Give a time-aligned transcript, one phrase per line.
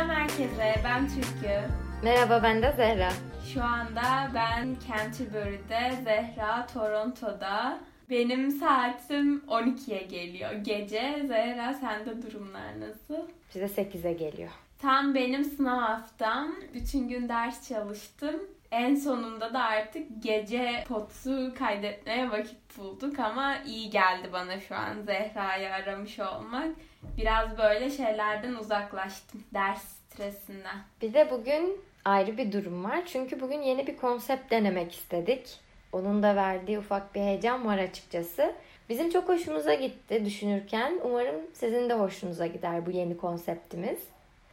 [0.00, 1.60] Selam herkese, ben Türkü.
[2.02, 3.12] Merhaba ben de Zehra.
[3.54, 7.80] Şu anda ben Canterbury'de, Zehra Toronto'da.
[8.10, 11.24] Benim saatim 12'ye geliyor gece.
[11.28, 13.28] Zehra sende durumlar nasıl?
[13.54, 14.50] Bize 8'e geliyor.
[14.78, 16.54] Tam benim sınav haftam.
[16.74, 18.36] Bütün gün ders çalıştım.
[18.70, 25.02] En sonunda da artık gece potu kaydetmeye vakit bulduk ama iyi geldi bana şu an
[25.02, 26.68] Zehra'yı aramış olmak.
[27.16, 29.44] Biraz böyle şeylerden uzaklaştım.
[29.54, 30.76] Ders stresinden.
[31.02, 33.02] Bir de bugün ayrı bir durum var.
[33.06, 35.60] Çünkü bugün yeni bir konsept denemek istedik.
[35.92, 38.54] Onun da verdiği ufak bir heyecan var açıkçası.
[38.88, 41.00] Bizim çok hoşumuza gitti düşünürken.
[41.04, 43.98] Umarım sizin de hoşunuza gider bu yeni konseptimiz.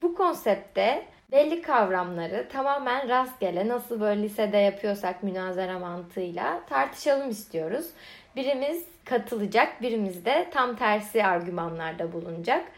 [0.02, 7.88] Bu konsepte belli kavramları tamamen rastgele nasıl böyle lisede yapıyorsak münazara mantığıyla tartışalım istiyoruz.
[8.36, 12.72] Birimiz katılacak, birimiz de tam tersi argümanlarda bulunacak.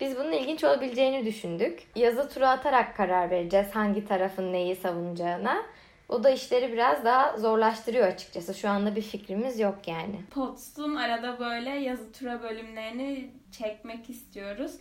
[0.00, 1.82] Biz bunun ilginç olabileceğini düşündük.
[1.96, 5.62] Yazı tura atarak karar vereceğiz hangi tarafın neyi savunacağına.
[6.08, 8.54] O da işleri biraz daha zorlaştırıyor açıkçası.
[8.54, 10.20] Şu anda bir fikrimiz yok yani.
[10.30, 14.72] Pots'un arada böyle yazı tura bölümlerini çekmek istiyoruz.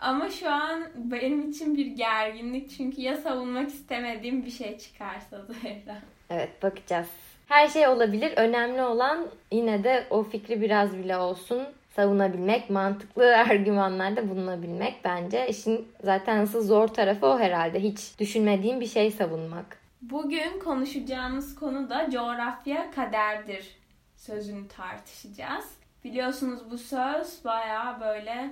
[0.00, 5.96] Ama şu an benim için bir gerginlik çünkü ya savunmak istemediğim bir şey çıkarsa Zehra.
[6.30, 7.08] Evet bakacağız.
[7.46, 8.32] Her şey olabilir.
[8.36, 11.62] Önemli olan yine de o fikri biraz bile olsun
[11.96, 15.48] savunabilmek, mantıklı argümanlarda bulunabilmek bence.
[15.48, 17.80] işin zaten asıl zor tarafı o herhalde.
[17.82, 19.80] Hiç düşünmediğim bir şey savunmak.
[20.02, 23.76] Bugün konuşacağımız konu da coğrafya kaderdir
[24.16, 25.64] sözünü tartışacağız.
[26.04, 28.50] Biliyorsunuz bu söz baya böyle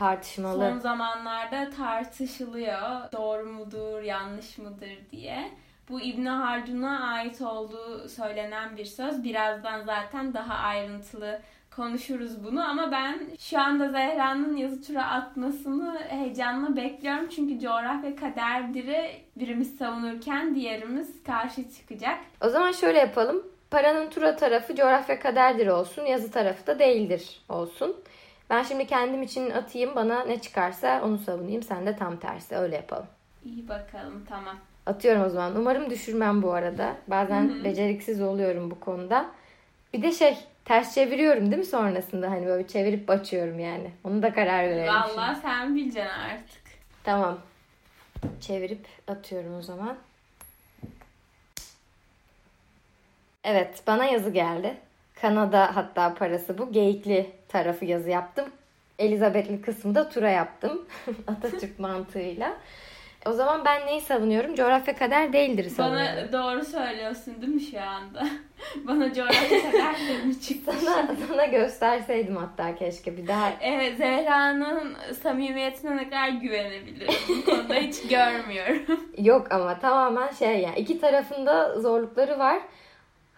[0.00, 0.70] tartışmalı.
[0.70, 3.12] Son zamanlarda tartışılıyor.
[3.12, 5.50] Doğru mudur, yanlış mıdır diye.
[5.88, 9.24] Bu İbn Haldun'a ait olduğu söylenen bir söz.
[9.24, 11.40] Birazdan zaten daha ayrıntılı
[11.76, 17.28] konuşuruz bunu ama ben şu anda Zehra'nın yazı tura atmasını heyecanla bekliyorum.
[17.28, 22.18] Çünkü coğrafya kaderdir'i birimiz savunurken diğerimiz karşı çıkacak.
[22.44, 23.42] O zaman şöyle yapalım.
[23.70, 27.96] Paranın tura tarafı coğrafya kaderdir olsun, yazı tarafı da değildir olsun.
[28.50, 31.62] Ben şimdi kendim için atayım bana ne çıkarsa onu savunayım.
[31.62, 33.06] Sen de tam tersi öyle yapalım.
[33.44, 34.56] İyi bakalım tamam.
[34.86, 35.56] Atıyorum o zaman.
[35.56, 36.96] Umarım düşürmem bu arada.
[37.06, 37.64] Bazen Hı-hı.
[37.64, 39.30] beceriksiz oluyorum bu konuda.
[39.92, 42.30] Bir de şey ters çeviriyorum değil mi sonrasında?
[42.30, 43.90] Hani böyle çevirip açıyorum yani.
[44.04, 46.62] Onu da karar verelim Valla sen bileceksin artık.
[47.04, 47.38] Tamam.
[48.40, 49.96] Çevirip atıyorum o zaman.
[53.44, 54.76] Evet bana yazı geldi.
[55.20, 56.72] Kanada hatta parası bu.
[56.72, 58.44] Geyikli tarafı yazı yaptım.
[58.98, 60.86] Elizabeth'li kısmında tura yaptım.
[61.26, 62.56] Atatürk mantığıyla.
[63.26, 64.54] O zaman ben neyi savunuyorum?
[64.54, 66.16] Coğrafya kader değildir savunuyorum.
[66.16, 68.26] Bana doğru söylüyorsun değil mi şu anda?
[68.88, 70.72] Bana coğrafya kader mi çıktı?
[70.84, 73.52] Sana, sana gösterseydim hatta keşke bir daha.
[73.60, 77.14] Evet Zehra'nın samimiyetine ne kadar güvenebilirim.
[77.28, 79.00] Bu konuda hiç görmüyorum.
[79.18, 82.58] Yok ama tamamen şey yani iki tarafında zorlukları var.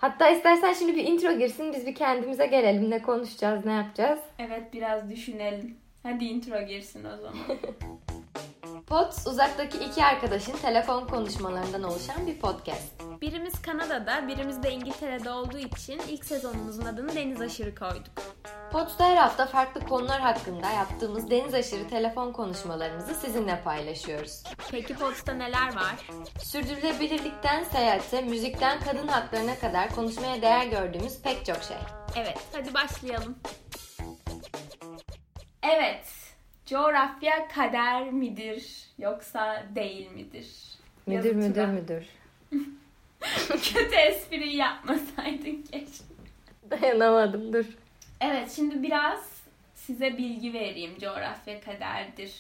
[0.03, 2.91] Hatta istersen şimdi bir intro girsin biz bir kendimize gelelim.
[2.91, 4.19] Ne konuşacağız, ne yapacağız?
[4.39, 5.77] Evet biraz düşünelim.
[6.03, 7.35] Hadi intro girsin o zaman.
[8.87, 13.03] Pods uzaktaki iki arkadaşın telefon konuşmalarından oluşan bir podcast.
[13.21, 18.13] Birimiz Kanada'da, birimiz de İngiltere'de olduğu için ilk sezonumuzun adını Deniz Aşırı koyduk.
[18.73, 24.43] Pods'ta her hafta farklı konular hakkında yaptığımız deniz aşırı telefon konuşmalarımızı sizinle paylaşıyoruz.
[24.71, 26.07] Peki Pods'ta neler var?
[26.43, 31.77] Sürdürülebilirlikten seyahate, müzikten kadın haklarına kadar konuşmaya değer gördüğümüz pek çok şey.
[32.17, 33.39] Evet, hadi başlayalım.
[35.63, 36.07] Evet,
[36.67, 40.47] coğrafya kader midir yoksa değil midir?
[41.07, 42.07] Müdür müdür müdür.
[43.49, 46.05] Kötü espriyi yapmasaydın keşke.
[46.71, 47.65] Dayanamadım dur.
[48.25, 49.43] Evet şimdi biraz
[49.75, 52.33] size bilgi vereyim coğrafya kaderdir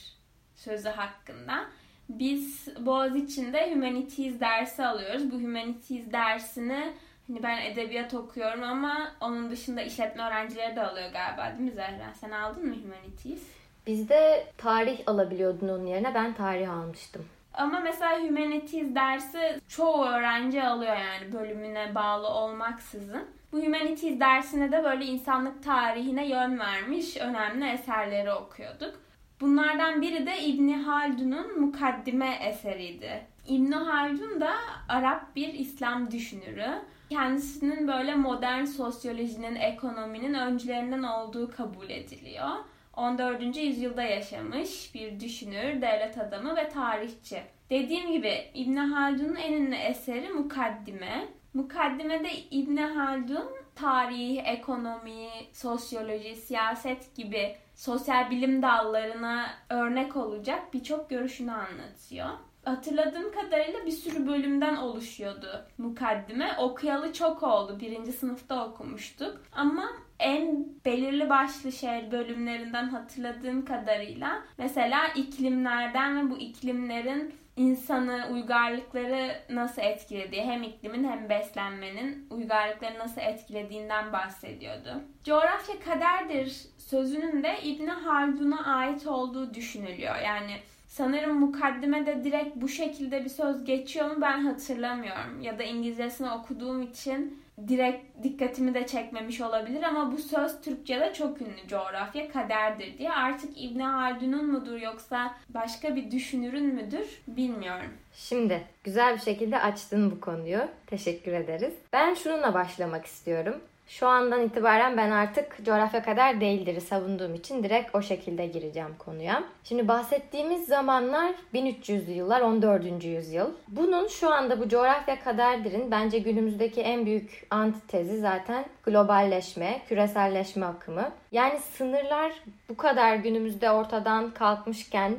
[0.54, 1.64] sözü hakkında.
[2.08, 5.30] Biz Boğaziçi'nde Humanities dersi alıyoruz.
[5.30, 6.92] Bu Humanities dersini
[7.26, 12.14] hani ben edebiyat okuyorum ama onun dışında işletme öğrencileri de alıyor galiba değil mi Zehra?
[12.20, 13.42] Sen aldın mı Humanities?
[13.86, 17.24] Bizde tarih alabiliyordun onun yerine ben tarih almıştım.
[17.54, 23.26] Ama mesela Humanities dersi çoğu öğrenci alıyor yani bölümüne bağlı olmaksızın.
[23.52, 28.94] Bu Humanities dersine de böyle insanlık tarihine yön vermiş önemli eserleri okuyorduk.
[29.40, 33.26] Bunlardan biri de İbni Haldun'un Mukaddime eseriydi.
[33.48, 34.54] İbni Haldun da
[34.88, 36.66] Arap bir İslam düşünürü.
[37.10, 42.48] Kendisinin böyle modern sosyolojinin, ekonominin öncülerinden olduğu kabul ediliyor.
[42.96, 43.56] 14.
[43.56, 47.42] yüzyılda yaşamış bir düşünür, devlet adamı ve tarihçi.
[47.70, 51.28] Dediğim gibi İbn Haldun'un en ünlü eseri Mukaddime.
[51.54, 61.52] Mukaddimede İbn Haldun tarih, ekonomi, sosyoloji, siyaset gibi sosyal bilim dallarına örnek olacak birçok görüşünü
[61.52, 62.28] anlatıyor.
[62.64, 66.56] Hatırladığım kadarıyla bir sürü bölümden oluşuyordu mukaddime.
[66.58, 67.80] Okuyalı çok oldu.
[67.80, 69.40] Birinci sınıfta okumuştuk.
[69.52, 69.88] Ama
[70.18, 79.82] en belirli başlı şey bölümlerinden hatırladığım kadarıyla mesela iklimlerden ve bu iklimlerin insanı, uygarlıkları nasıl
[79.82, 85.00] etkilediği, hem iklimin hem beslenmenin uygarlıkları nasıl etkilediğinden bahsediyordu.
[85.24, 90.16] Coğrafya kaderdir sözünün de İbni Haldun'a ait olduğu düşünülüyor.
[90.16, 90.52] Yani
[90.86, 95.40] sanırım mukaddimede direkt bu şekilde bir söz geçiyor mu ben hatırlamıyorum.
[95.40, 101.42] Ya da İngilizcesini okuduğum için direkt dikkatimi de çekmemiş olabilir ama bu söz Türkçe'de çok
[101.42, 103.12] ünlü coğrafya kaderdir diye.
[103.12, 107.90] Artık İbn Haldun'un mudur yoksa başka bir düşünürün müdür bilmiyorum.
[108.14, 110.60] Şimdi güzel bir şekilde açtın bu konuyu.
[110.86, 111.74] Teşekkür ederiz.
[111.92, 113.60] Ben şununla başlamak istiyorum.
[113.86, 119.44] Şu andan itibaren ben artık coğrafya kadar değildir'i savunduğum için direkt o şekilde gireceğim konuya.
[119.64, 123.04] Şimdi bahsettiğimiz zamanlar 1300'lü yıllar 14.
[123.04, 123.50] yüzyıl.
[123.68, 131.10] Bunun şu anda bu coğrafya kaderdir'in bence günümüzdeki en büyük antitezi zaten globalleşme, küreselleşme akımı.
[131.32, 132.32] Yani sınırlar
[132.68, 135.16] bu kadar günümüzde ortadan kalkmışken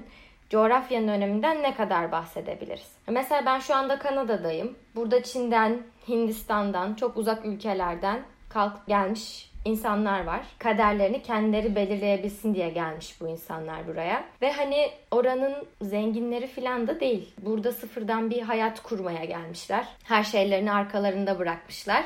[0.50, 2.92] coğrafyanın öneminden ne kadar bahsedebiliriz?
[3.08, 4.76] Mesela ben şu anda Kanada'dayım.
[4.96, 8.22] Burada Çin'den, Hindistan'dan, çok uzak ülkelerden
[8.54, 10.42] kalkıp gelmiş insanlar var.
[10.60, 14.24] Kaderlerini kendileri belirleyebilsin diye gelmiş bu insanlar buraya.
[14.42, 17.34] Ve hani oranın zenginleri falan da değil.
[17.42, 19.88] Burada sıfırdan bir hayat kurmaya gelmişler.
[20.04, 22.04] Her şeylerini arkalarında bırakmışlar.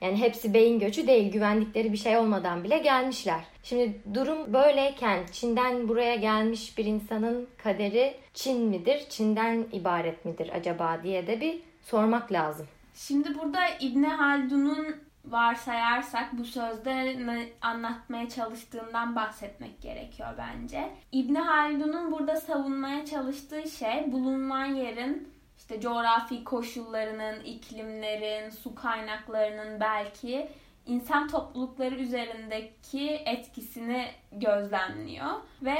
[0.00, 3.40] Yani hepsi beyin göçü değil, güvendikleri bir şey olmadan bile gelmişler.
[3.62, 11.00] Şimdi durum böyleyken Çin'den buraya gelmiş bir insanın kaderi Çin midir, Çin'den ibaret midir acaba
[11.02, 12.66] diye de bir sormak lazım.
[12.94, 20.90] Şimdi burada İbni Haldun'un varsayarsak bu sözde ne anlatmaya çalıştığından bahsetmek gerekiyor bence.
[21.12, 30.48] İbni Haldun'un burada savunmaya çalıştığı şey bulunan yerin işte coğrafi koşullarının, iklimlerin, su kaynaklarının belki
[30.86, 35.30] insan toplulukları üzerindeki etkisini gözlemliyor
[35.62, 35.76] ve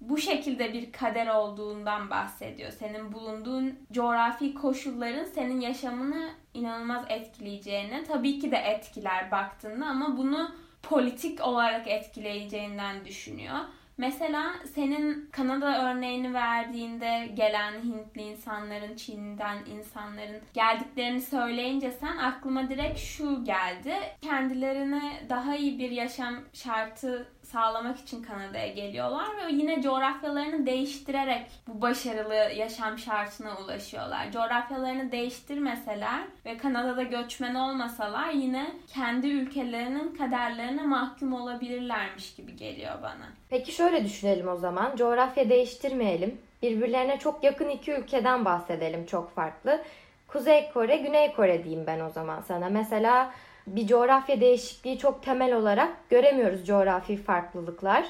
[0.00, 2.70] bu şekilde bir kader olduğundan bahsediyor.
[2.70, 10.50] Senin bulunduğun coğrafi koşulların senin yaşamını inanılmaz etkileyeceğini, tabii ki de etkiler baktığında ama bunu
[10.82, 13.58] politik olarak etkileyeceğinden düşünüyor.
[13.98, 22.98] Mesela senin Kanada örneğini verdiğinde gelen Hintli insanların, Çin'den insanların geldiklerini söyleyince sen aklıma direkt
[22.98, 23.94] şu geldi.
[24.22, 31.82] Kendilerine daha iyi bir yaşam şartı sağlamak için Kanada'ya geliyorlar ve yine coğrafyalarını değiştirerek bu
[31.82, 34.32] başarılı yaşam şartına ulaşıyorlar.
[34.32, 43.28] Coğrafyalarını değiştirmeseler ve Kanada'da göçmen olmasalar yine kendi ülkelerinin kaderlerine mahkum olabilirlermiş gibi geliyor bana.
[43.50, 44.96] Peki şöyle düşünelim o zaman.
[44.96, 46.38] Coğrafya değiştirmeyelim.
[46.62, 49.82] Birbirlerine çok yakın iki ülkeden bahsedelim çok farklı.
[50.28, 52.68] Kuzey Kore, Güney Kore diyeyim ben o zaman sana.
[52.68, 53.32] Mesela
[53.66, 58.04] bir coğrafya değişikliği çok temel olarak göremiyoruz coğrafi farklılıklar.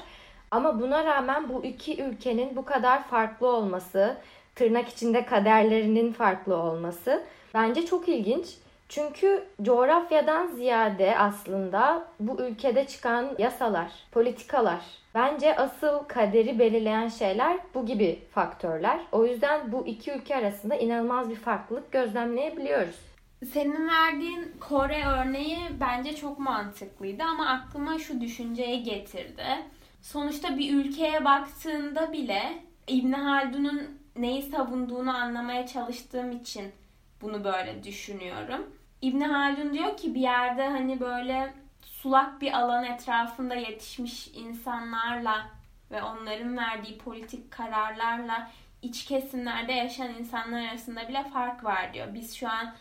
[0.51, 4.17] Ama buna rağmen bu iki ülkenin bu kadar farklı olması,
[4.55, 7.23] tırnak içinde kaderlerinin farklı olması
[7.53, 8.45] bence çok ilginç.
[8.89, 14.79] Çünkü coğrafyadan ziyade aslında bu ülkede çıkan yasalar, politikalar
[15.15, 18.99] bence asıl kaderi belirleyen şeyler bu gibi faktörler.
[19.11, 23.14] O yüzden bu iki ülke arasında inanılmaz bir farklılık gözlemleyebiliyoruz.
[23.43, 29.45] Senin verdiğin Kore örneği bence çok mantıklıydı ama aklıma şu düşünceyi getirdi.
[30.01, 36.71] Sonuçta bir ülkeye baktığında bile İbn Haldun'un neyi savunduğunu anlamaya çalıştığım için
[37.21, 38.75] bunu böyle düşünüyorum.
[39.01, 45.45] İbn Haldun diyor ki bir yerde hani böyle sulak bir alan etrafında yetişmiş insanlarla
[45.91, 48.51] ve onların verdiği politik kararlarla
[48.81, 52.13] iç kesimlerde yaşayan insanlar arasında bile fark var diyor.
[52.13, 52.73] Biz şu an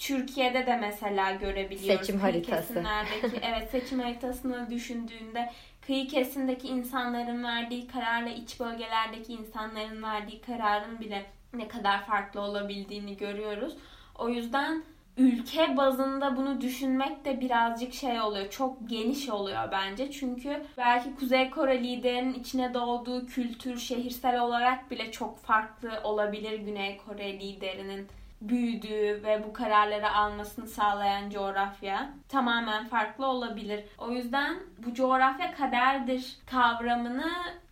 [0.00, 2.06] Türkiye'de de mesela görebiliyoruz.
[2.06, 2.84] Seçim haritası.
[3.42, 5.50] evet seçim haritasını düşündüğünde
[5.86, 13.16] kıyı kesimdeki insanların verdiği kararla iç bölgelerdeki insanların verdiği kararın bile ne kadar farklı olabildiğini
[13.16, 13.76] görüyoruz.
[14.18, 14.82] O yüzden
[15.16, 18.50] ülke bazında bunu düşünmek de birazcık şey oluyor.
[18.50, 20.10] Çok geniş oluyor bence.
[20.12, 26.96] Çünkü belki Kuzey Kore liderinin içine doğduğu kültür şehirsel olarak bile çok farklı olabilir Güney
[26.96, 28.08] Kore liderinin
[28.40, 33.84] büyüdüğü ve bu kararları almasını sağlayan coğrafya tamamen farklı olabilir.
[33.98, 34.56] O yüzden
[34.86, 37.30] bu coğrafya kaderdir kavramını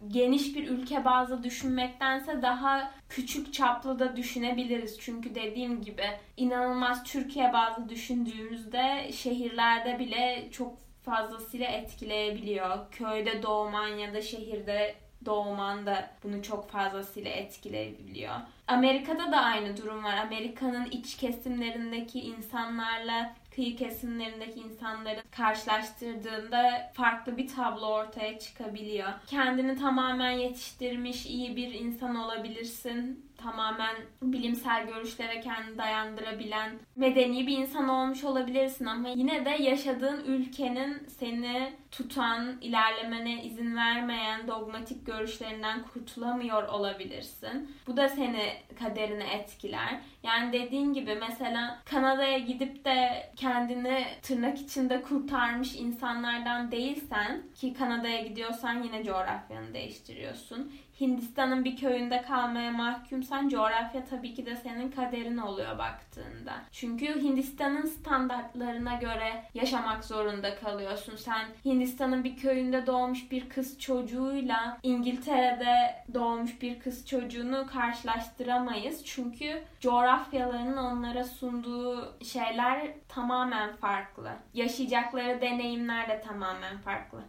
[0.08, 4.98] geniş bir ülke bazlı düşünmektense daha küçük çaplı da düşünebiliriz.
[5.00, 6.04] Çünkü dediğim gibi
[6.36, 12.90] inanılmaz Türkiye bazlı düşündüğümüzde şehirlerde bile çok fazlasıyla etkileyebiliyor.
[12.90, 14.94] Köyde doğman ya da şehirde
[15.24, 18.34] doğman da bunu çok fazlasıyla etkileyebiliyor.
[18.68, 20.16] Amerika'da da aynı durum var.
[20.16, 29.08] Amerika'nın iç kesimlerindeki insanlarla kıyı kesimlerindeki insanları karşılaştırdığında farklı bir tablo ortaya çıkabiliyor.
[29.26, 37.88] Kendini tamamen yetiştirmiş iyi bir insan olabilirsin tamamen bilimsel görüşlere kendini dayandırabilen medeni bir insan
[37.88, 46.62] olmuş olabilirsin ama yine de yaşadığın ülkenin seni tutan, ilerlemene izin vermeyen dogmatik görüşlerinden kurtulamıyor
[46.62, 47.76] olabilirsin.
[47.86, 50.00] Bu da seni kaderini etkiler.
[50.22, 58.20] Yani dediğin gibi mesela Kanada'ya gidip de kendini tırnak içinde kurtarmış insanlardan değilsen ki Kanada'ya
[58.20, 60.72] gidiyorsan yine coğrafyanı değiştiriyorsun.
[61.00, 66.52] Hindistan'ın bir köyünde kalmaya mahkumsan coğrafya tabii ki de senin kaderin oluyor baktığında.
[66.72, 71.16] Çünkü Hindistan'ın standartlarına göre yaşamak zorunda kalıyorsun.
[71.16, 79.04] Sen Hindistan'ın bir köyünde doğmuş bir kız çocuğuyla İngiltere'de doğmuş bir kız çocuğunu karşılaştıramayız.
[79.04, 84.30] Çünkü coğrafyalarının onlara sunduğu şeyler tamamen farklı.
[84.54, 87.20] Yaşayacakları deneyimler de tamamen farklı.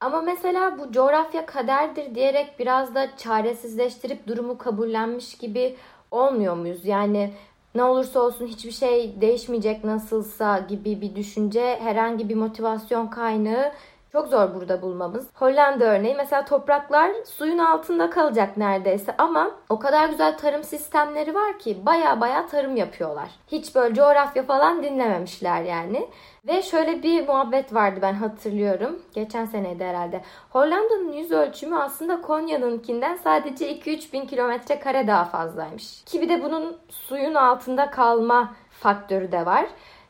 [0.00, 5.76] Ama mesela bu coğrafya kaderdir diyerek biraz da çaresizleştirip durumu kabullenmiş gibi
[6.10, 6.84] olmuyor muyuz?
[6.84, 7.32] Yani
[7.74, 13.72] ne olursa olsun hiçbir şey değişmeyecek nasılsa gibi bir düşünce herhangi bir motivasyon kaynağı
[14.16, 15.26] çok zor burada bulmamız.
[15.34, 21.58] Hollanda örneği mesela topraklar suyun altında kalacak neredeyse ama o kadar güzel tarım sistemleri var
[21.58, 23.28] ki baya baya tarım yapıyorlar.
[23.48, 26.08] Hiç böyle coğrafya falan dinlememişler yani.
[26.46, 29.02] Ve şöyle bir muhabbet vardı ben hatırlıyorum.
[29.14, 30.20] Geçen seneydi herhalde.
[30.50, 36.04] Hollanda'nın yüz ölçümü aslında Konya'nınkinden sadece 2-3 bin kilometre kare daha fazlaymış.
[36.04, 39.66] Ki bir de bunun suyun altında kalma faktörü de var.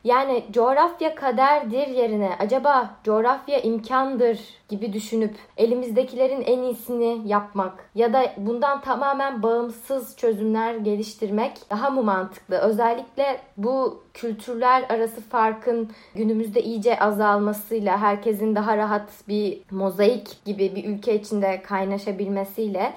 [0.07, 8.33] Yani coğrafya kaderdir yerine acaba coğrafya imkandır gibi düşünüp elimizdekilerin en iyisini yapmak ya da
[8.37, 12.57] bundan tamamen bağımsız çözümler geliştirmek daha mı mantıklı?
[12.57, 20.85] Özellikle bu kültürler arası farkın günümüzde iyice azalmasıyla herkesin daha rahat bir mozaik gibi bir
[20.85, 22.93] ülke içinde kaynaşabilmesiyle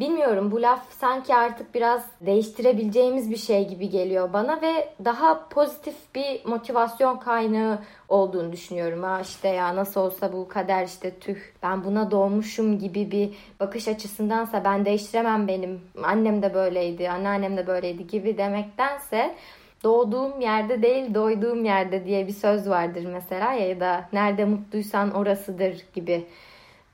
[0.00, 5.94] Bilmiyorum bu laf sanki artık biraz değiştirebileceğimiz bir şey gibi geliyor bana ve daha pozitif
[6.14, 9.02] bir motivasyon kaynağı olduğunu düşünüyorum.
[9.02, 13.88] Ha işte ya nasıl olsa bu kader işte tüh ben buna doğmuşum gibi bir bakış
[13.88, 19.34] açısındansa ben değiştiremem benim annem de böyleydi anneannem de böyleydi gibi demektense
[19.84, 25.86] doğduğum yerde değil doyduğum yerde diye bir söz vardır mesela ya da nerede mutluysan orasıdır
[25.94, 26.26] gibi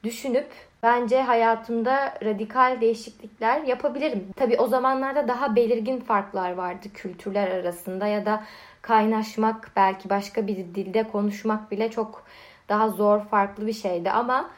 [0.04, 0.46] düşünüp
[0.82, 4.28] bence hayatımda radikal değişiklikler yapabilirim.
[4.36, 8.42] Tabi o zamanlarda daha belirgin farklar vardı kültürler arasında ya da
[8.82, 12.24] kaynaşmak belki başka bir dilde konuşmak bile çok
[12.68, 14.50] daha zor farklı bir şeydi ama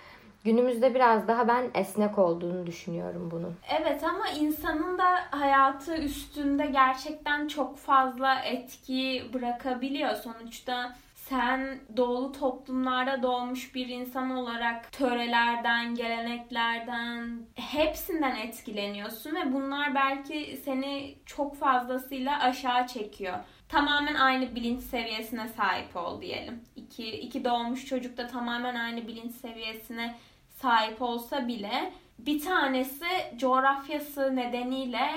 [0.45, 3.57] günümüzde biraz daha ben esnek olduğunu düşünüyorum bunun.
[3.81, 10.15] Evet ama insanın da hayatı üstünde gerçekten çok fazla etki bırakabiliyor.
[10.15, 10.95] Sonuçta
[11.33, 21.15] sen doğulu toplumlarda doğmuş bir insan olarak törelerden, geleneklerden hepsinden etkileniyorsun ve bunlar belki seni
[21.27, 23.35] çok fazlasıyla aşağı çekiyor.
[23.69, 26.61] Tamamen aynı bilinç seviyesine sahip ol diyelim.
[26.77, 30.15] İki, iki doğmuş çocuk da tamamen aynı bilinç seviyesine
[30.49, 35.11] sahip olsa bile bir tanesi coğrafyası nedeniyle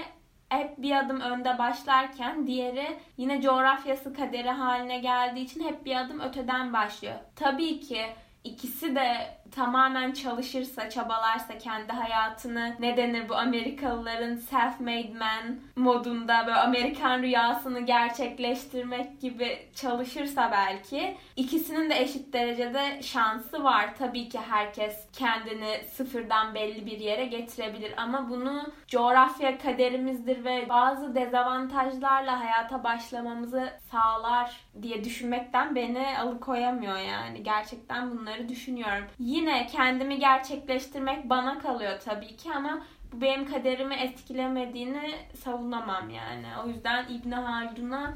[0.49, 6.19] hep bir adım önde başlarken diğeri yine coğrafyası kaderi haline geldiği için hep bir adım
[6.19, 7.15] öteden başlıyor.
[7.35, 8.05] Tabii ki
[8.43, 16.57] ikisi de tamamen çalışırsa, çabalarsa kendi hayatını ne denir bu Amerikalıların self-made man modunda böyle
[16.57, 23.89] Amerikan rüyasını gerçekleştirmek gibi çalışırsa belki ikisinin de eşit derecede şansı var.
[23.97, 31.15] Tabii ki herkes kendini sıfırdan belli bir yere getirebilir ama bunu coğrafya kaderimizdir ve bazı
[31.15, 37.43] dezavantajlarla hayata başlamamızı sağlar diye düşünmekten beni alıkoyamıyor yani.
[37.43, 39.05] Gerçekten bunları düşünüyorum.
[39.19, 42.81] Yine kendimi gerçekleştirmek bana kalıyor tabii ki ama
[43.13, 46.45] bu benim kaderimi etkilemediğini savunamam yani.
[46.65, 48.13] O yüzden İbn Haldun'a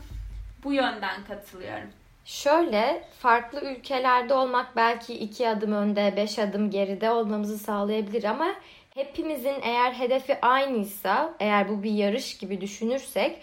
[0.63, 1.89] bu yönden katılıyorum.
[2.25, 8.47] Şöyle farklı ülkelerde olmak belki iki adım önde, beş adım geride olmamızı sağlayabilir ama
[8.93, 13.41] hepimizin eğer hedefi aynıysa, eğer bu bir yarış gibi düşünürsek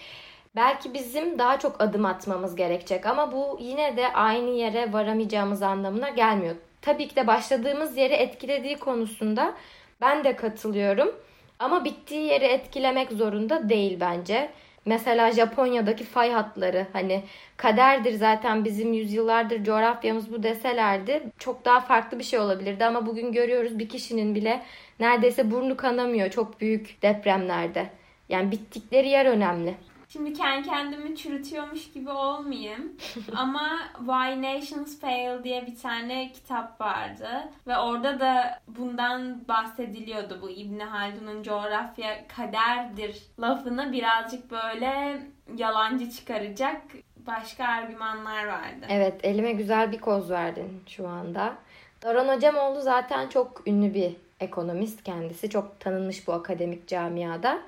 [0.56, 6.08] belki bizim daha çok adım atmamız gerekecek ama bu yine de aynı yere varamayacağımız anlamına
[6.08, 6.56] gelmiyor.
[6.86, 9.54] Tabii ki de başladığımız yeri etkilediği konusunda
[10.00, 11.14] ben de katılıyorum.
[11.58, 14.50] Ama bittiği yeri etkilemek zorunda değil bence.
[14.84, 17.22] Mesela Japonya'daki fay hatları hani
[17.56, 23.32] kaderdir zaten bizim yüzyıllardır coğrafyamız bu deselerdi çok daha farklı bir şey olabilirdi ama bugün
[23.32, 24.62] görüyoruz bir kişinin bile
[25.00, 27.86] neredeyse burnu kanamıyor çok büyük depremlerde.
[28.28, 29.74] Yani bittikleri yer önemli.
[30.08, 32.96] Şimdi kendi kendimi çürütüyormuş gibi olmayayım.
[33.36, 37.28] Ama Why Nations Fail diye bir tane kitap vardı.
[37.66, 40.38] Ve orada da bundan bahsediliyordu.
[40.42, 45.22] Bu İbn Haldun'un coğrafya kaderdir lafını birazcık böyle
[45.56, 46.82] yalancı çıkaracak
[47.26, 48.86] başka argümanlar vardı.
[48.88, 51.54] Evet elime güzel bir koz verdin şu anda.
[52.02, 55.50] Daron Hocamoğlu zaten çok ünlü bir ekonomist kendisi.
[55.50, 57.58] Çok tanınmış bu akademik camiada.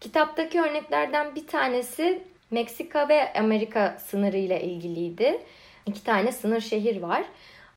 [0.00, 5.42] Kitaptaki örneklerden bir tanesi Meksika ve Amerika sınırı ile ilgiliydi.
[5.86, 7.24] İki tane sınır şehir var.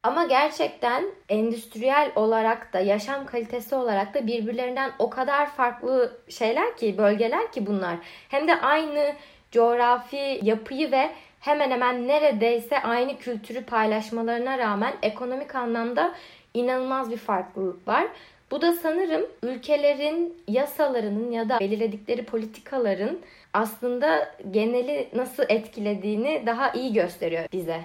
[0.03, 6.97] Ama gerçekten endüstriyel olarak da yaşam kalitesi olarak da birbirlerinden o kadar farklı şeyler ki
[6.97, 7.95] bölgeler ki bunlar.
[8.29, 9.13] Hem de aynı
[9.51, 16.15] coğrafi yapıyı ve hemen hemen neredeyse aynı kültürü paylaşmalarına rağmen ekonomik anlamda
[16.53, 18.07] inanılmaz bir farklılık var.
[18.51, 23.20] Bu da sanırım ülkelerin yasalarının ya da belirledikleri politikaların
[23.53, 27.81] aslında geneli nasıl etkilediğini daha iyi gösteriyor bize.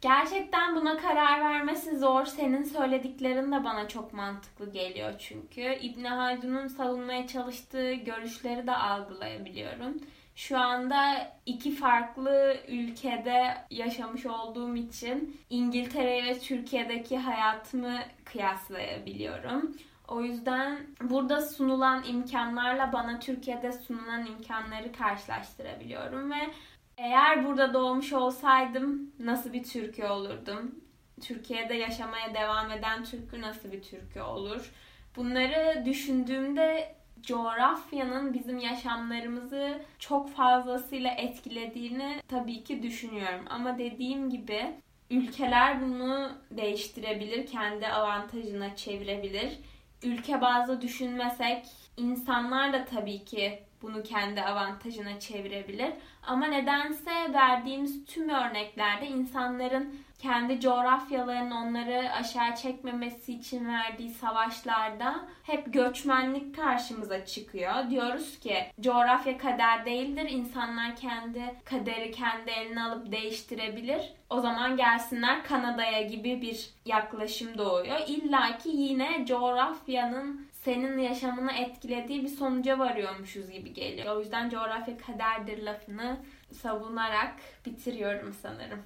[0.00, 2.24] Gerçekten buna karar vermesi zor.
[2.24, 5.60] Senin söylediklerin de bana çok mantıklı geliyor çünkü.
[5.60, 10.00] İbn Haldun'un savunmaya çalıştığı görüşleri de algılayabiliyorum.
[10.36, 19.76] Şu anda iki farklı ülkede yaşamış olduğum için İngiltere ve Türkiye'deki hayatımı kıyaslayabiliyorum.
[20.12, 26.50] O yüzden burada sunulan imkanlarla bana Türkiye'de sunulan imkanları karşılaştırabiliyorum ve
[26.98, 30.74] eğer burada doğmuş olsaydım nasıl bir Türkiye olurdum?
[31.20, 34.72] Türkiye'de yaşamaya devam eden Türk'ü nasıl bir Türkiye olur?
[35.16, 43.44] Bunları düşündüğümde coğrafyanın bizim yaşamlarımızı çok fazlasıyla etkilediğini tabii ki düşünüyorum.
[43.50, 44.74] Ama dediğim gibi
[45.10, 49.58] ülkeler bunu değiştirebilir, kendi avantajına çevirebilir
[50.04, 51.66] ülke bazlı düşünmesek
[51.96, 55.92] insanlar da tabii ki bunu kendi avantajına çevirebilir.
[56.26, 65.72] Ama nedense verdiğimiz tüm örneklerde insanların kendi coğrafyalarının onları aşağı çekmemesi için verdiği savaşlarda hep
[65.72, 67.90] göçmenlik karşımıza çıkıyor.
[67.90, 70.30] Diyoruz ki coğrafya kader değildir.
[70.30, 74.12] İnsanlar kendi kaderi kendi eline alıp değiştirebilir.
[74.30, 78.00] O zaman gelsinler Kanada'ya gibi bir yaklaşım doğuyor.
[78.06, 84.16] İlla ki yine coğrafyanın senin yaşamını etkilediği bir sonuca varıyormuşuz gibi geliyor.
[84.16, 86.16] O yüzden coğrafya kaderdir lafını
[86.52, 87.34] savunarak
[87.66, 88.78] bitiriyorum sanırım.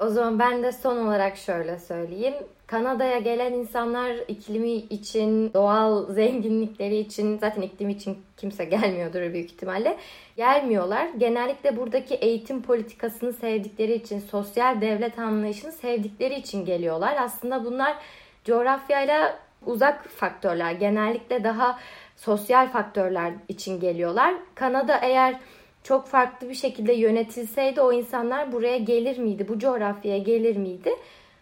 [0.00, 2.34] O zaman ben de son olarak şöyle söyleyeyim.
[2.66, 9.96] Kanada'ya gelen insanlar iklimi için, doğal zenginlikleri için, zaten iklim için kimse gelmiyordur büyük ihtimalle.
[10.36, 11.08] Gelmiyorlar.
[11.18, 17.16] Genellikle buradaki eğitim politikasını sevdikleri için, sosyal devlet anlayışını sevdikleri için geliyorlar.
[17.20, 17.96] Aslında bunlar
[18.44, 20.72] coğrafyayla uzak faktörler.
[20.72, 21.78] Genellikle daha
[22.16, 24.34] sosyal faktörler için geliyorlar.
[24.54, 25.36] Kanada eğer
[25.82, 29.48] çok farklı bir şekilde yönetilseydi o insanlar buraya gelir miydi?
[29.48, 30.90] Bu coğrafyaya gelir miydi?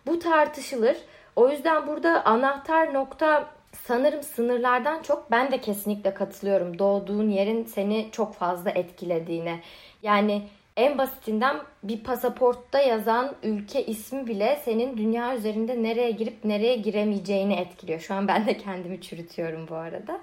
[0.07, 0.97] Bu tartışılır.
[1.37, 6.79] O yüzden burada anahtar nokta sanırım sınırlardan çok ben de kesinlikle katılıyorum.
[6.79, 9.61] Doğduğun yerin seni çok fazla etkilediğine.
[10.03, 10.43] Yani
[10.77, 17.55] en basitinden bir pasaportta yazan ülke ismi bile senin dünya üzerinde nereye girip nereye giremeyeceğini
[17.55, 18.01] etkiliyor.
[18.01, 20.21] Şu an ben de kendimi çürütüyorum bu arada.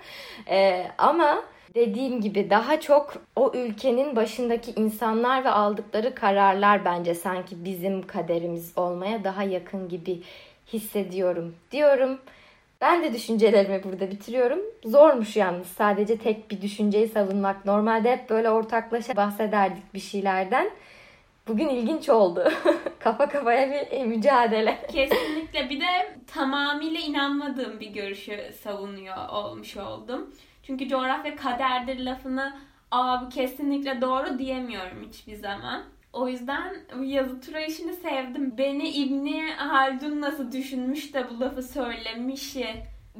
[0.50, 1.44] Ee, ama
[1.76, 8.78] dediğim gibi daha çok o ülkenin başındaki insanlar ve aldıkları kararlar bence sanki bizim kaderimiz
[8.78, 10.22] olmaya daha yakın gibi
[10.74, 12.20] hissediyorum diyorum.
[12.82, 14.60] Ben de düşüncelerimi burada bitiriyorum.
[14.86, 17.66] Zormuş yalnız sadece tek bir düşünceyi savunmak.
[17.66, 20.72] Normalde hep böyle ortaklaşa bahsederdik bir şeylerden.
[21.48, 22.52] Bugün ilginç oldu.
[23.00, 24.86] Kafa kafaya bir mücadele.
[24.92, 25.70] Kesinlikle.
[25.70, 25.86] Bir de
[26.28, 30.34] tamamıyla inanmadığım bir görüşü savunuyor olmuş oldum.
[30.64, 32.58] Çünkü coğrafya kaderdir lafını
[32.92, 35.84] abi kesinlikle doğru diyemiyorum hiçbir zaman.
[36.14, 38.58] O yüzden yazı tura işini sevdim.
[38.58, 42.58] Beni İbni Haldun nasıl düşünmüş de bu lafı söylemiş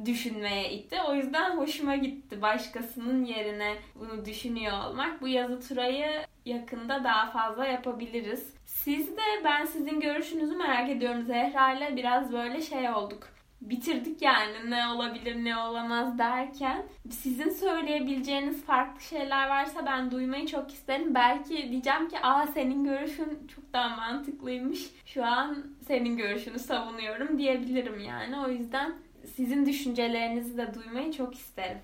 [0.04, 0.96] düşünmeye itti.
[1.08, 5.22] O yüzden hoşuma gitti başkasının yerine bunu düşünüyor olmak.
[5.22, 6.10] Bu yazı turayı
[6.44, 8.54] yakında daha fazla yapabiliriz.
[8.64, 11.22] Siz de ben sizin görüşünüzü merak ediyorum.
[11.22, 18.64] Zehra ile biraz böyle şey olduk bitirdik yani ne olabilir ne olamaz derken sizin söyleyebileceğiniz
[18.64, 21.14] farklı şeyler varsa ben duymayı çok isterim.
[21.14, 24.90] Belki diyeceğim ki aa senin görüşün çok daha mantıklıymış.
[25.06, 28.36] Şu an senin görüşünü savunuyorum diyebilirim yani.
[28.46, 28.92] O yüzden
[29.36, 31.78] sizin düşüncelerinizi de duymayı çok isterim.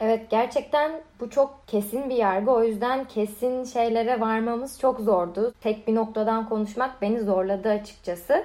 [0.00, 2.50] Evet gerçekten bu çok kesin bir yargı.
[2.50, 5.54] O yüzden kesin şeylere varmamız çok zordu.
[5.60, 8.44] Tek bir noktadan konuşmak beni zorladı açıkçası.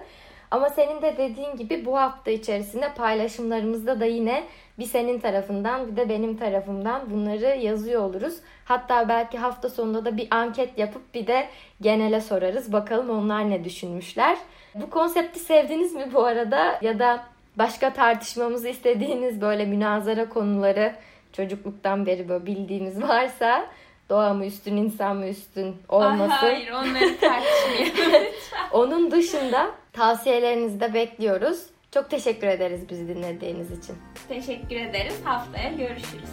[0.54, 4.44] Ama senin de dediğin gibi bu hafta içerisinde paylaşımlarımızda da yine
[4.80, 8.36] bir senin tarafından bir de benim tarafımdan bunları yazıyor oluruz.
[8.66, 11.48] Hatta belki hafta sonunda da bir anket yapıp bir de
[11.82, 12.74] genele sorarız.
[12.74, 14.38] Bakalım onlar ne düşünmüşler.
[14.76, 16.80] Bu konsepti sevdiniz mi bu arada?
[16.82, 17.24] Ya da
[17.56, 20.96] başka tartışmamızı istediğiniz böyle münazara konuları
[21.32, 23.66] çocukluktan beri böyle bildiğimiz varsa
[24.10, 26.34] doğa mı üstün insan mı üstün olması.
[26.34, 28.28] hayır onları tartışmayalım.
[28.72, 31.66] Onun dışında tavsiyelerinizi de bekliyoruz.
[31.92, 33.96] Çok teşekkür ederiz bizi dinlediğiniz için.
[34.28, 35.16] Teşekkür ederiz.
[35.24, 36.30] Haftaya görüşürüz.